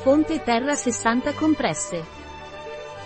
[0.00, 2.04] Fonte Terra 60 compresse.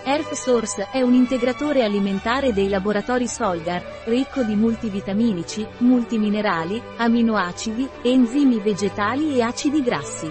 [0.05, 8.61] Earth Source è un integratore alimentare dei laboratori Solgar, ricco di multivitaminici, multiminerali, aminoacidi, enzimi
[8.61, 10.31] vegetali e acidi grassi.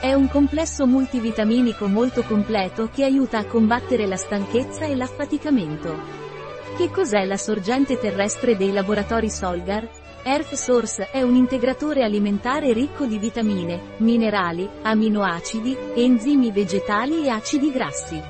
[0.00, 5.98] È un complesso multivitaminico molto completo che aiuta a combattere la stanchezza e l'affaticamento.
[6.76, 10.01] Che cos'è la sorgente terrestre dei laboratori Solgar?
[10.24, 17.72] Earth Source è un integratore alimentare ricco di vitamine, minerali, aminoacidi, enzimi vegetali e acidi
[17.72, 18.22] grassi.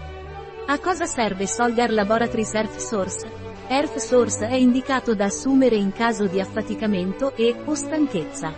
[0.69, 3.31] A cosa serve Solgar Laboratories Earth Source?
[3.69, 8.55] Earth Source è indicato da assumere in caso di affaticamento e o stanchezza.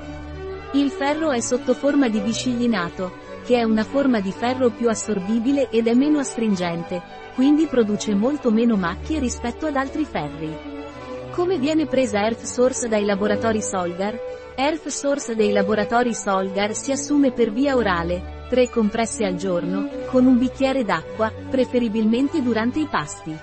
[0.74, 5.70] Il ferro è sotto forma di biscillinato, che è una forma di ferro più assorbibile
[5.70, 7.02] ed è meno astringente,
[7.34, 10.74] quindi produce molto meno macchie rispetto ad altri ferri.
[11.34, 14.16] Come viene presa Earth Source dai laboratori Solgar?
[14.54, 20.26] Earth Source dei laboratori Solgar si assume per via orale, 3 compresse al giorno, con
[20.26, 23.36] un bicchiere d'acqua, preferibilmente durante i pasti.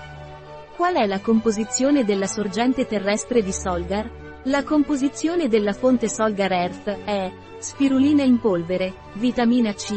[0.74, 4.40] Qual è la composizione della sorgente terrestre di Solgar?
[4.44, 9.92] La composizione della fonte Solgar Earth è spirulina in polvere, vitamina C,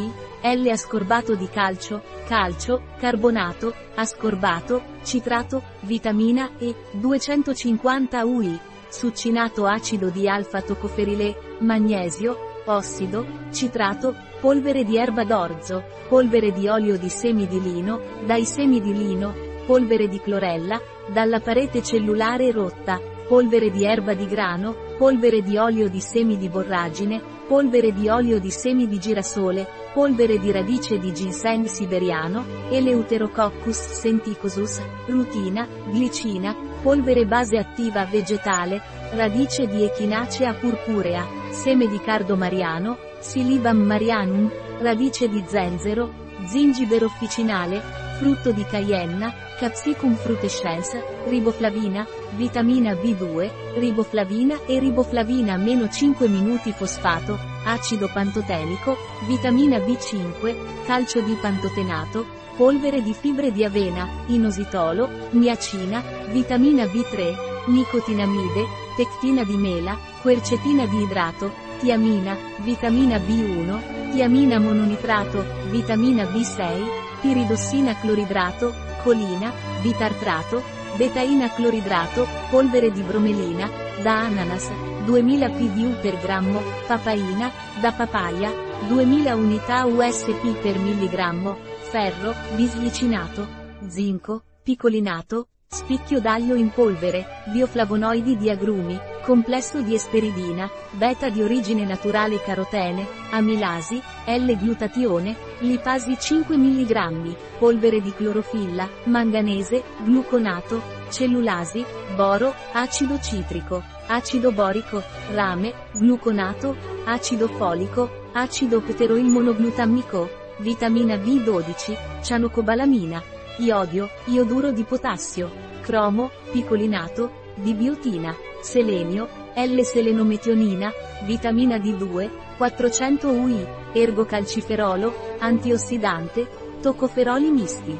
[0.54, 8.56] L-ascorbato di calcio, calcio, carbonato, ascorbato, citrato, vitamina E, 250 UI,
[8.88, 17.08] succinato acido di alfa-tocoferile, magnesio, ossido, citrato, polvere di erba d'orzo, polvere di olio di
[17.08, 19.34] semi di lino, dai semi di lino,
[19.66, 20.80] polvere di clorella,
[21.12, 26.48] dalla parete cellulare rotta, polvere di erba di grano, polvere di olio di semi di
[26.48, 33.78] borragine, polvere di olio di semi di girasole, polvere di radice di ginseng siberiano, Eleuterococcus
[33.92, 38.80] senticosus, rutina, glicina, polvere base attiva vegetale,
[39.12, 46.12] radice di echinacea purpurea, seme di cardo mariano, Silibam marianum, radice di zenzero,
[46.44, 50.90] zingibero officinale, frutto di cayenna, Capsicum frutescens,
[51.26, 58.96] riboflavina, vitamina B2, riboflavina e riboflavina meno 5 minuti fosfato, acido pantotenico,
[59.26, 62.26] vitamina B5, calcio di pantotenato,
[62.56, 68.64] polvere di fibre di avena, inositolo, niacina, vitamina B3, nicotinamide,
[68.96, 78.72] tectina di mela, quercetina di idrato, tiamina, vitamina B1, tiamina mononitrato, vitamina B6, piridossina cloridrato,
[79.02, 80.62] colina, bitartrato,
[80.94, 83.68] betaina cloridrato, polvere di bromelina,
[84.00, 84.70] da ananas,
[85.04, 87.50] 2000 pdu per grammo, papaina,
[87.80, 88.52] da papaya,
[88.86, 91.56] 2000 unità USP per milligrammo,
[91.90, 93.44] ferro, bisglicinato,
[93.88, 101.84] zinco, picolinato, spicchio d'aglio in polvere, bioflavonoidi di agrumi, complesso di esperidina, beta di origine
[101.84, 113.18] naturale carotene, amilasi, L-glutatione, lipasi 5 mg, polvere di clorofilla, manganese, gluconato, cellulasi, boro, acido
[113.18, 116.76] citrico, acido borico, rame, gluconato,
[117.06, 123.20] acido folico, acido pteroilmonoglutammico, vitamina B12, cianocobalamina,
[123.58, 125.50] iodio, ioduro di potassio,
[125.80, 130.92] cromo, picolinato, di biotina selenio, L-selenometionina,
[131.24, 136.46] vitamina D2, 400 UI, ergocalciferolo, antiossidante,
[136.80, 137.96] toccoferoli misti.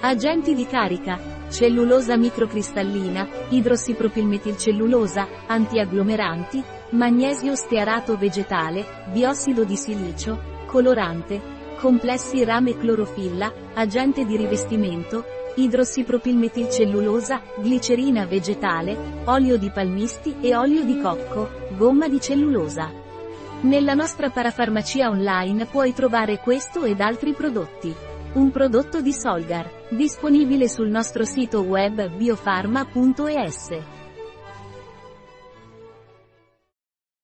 [0.00, 1.18] Agenti di carica,
[1.48, 11.53] cellulosa microcristallina, idrossipropilmetilcellulosa, antiagglomeranti, magnesio stearato vegetale, biossido di silicio, colorante,
[11.84, 15.22] complessi rame clorofilla, agente di rivestimento,
[15.56, 22.90] idrossipropilmetilcellulosa, glicerina vegetale, olio di palmisti e olio di cocco, gomma di cellulosa.
[23.60, 27.94] Nella nostra parafarmacia online puoi trovare questo ed altri prodotti.
[28.32, 34.03] Un prodotto di Solgar, disponibile sul nostro sito web biofarma.es.